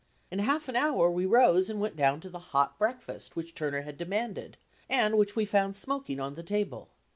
In 0.31 0.39
half 0.39 0.67
an 0.67 0.75
hour 0.75 1.11
we 1.11 1.27
rose 1.27 1.69
and 1.69 1.79
went 1.79 1.95
down 1.95 2.21
to 2.21 2.29
the 2.31 2.39
hot 2.39 2.79
breakfast 2.79 3.35
which 3.35 3.53
Turner 3.53 3.83
had 3.83 3.99
demanded 3.99 4.57
and 4.89 5.15
which 5.15 5.35
we 5.35 5.45
found 5.45 5.75
smoking 5.75 6.19
on 6.19 6.33
the 6.33 6.41
table. 6.41 6.89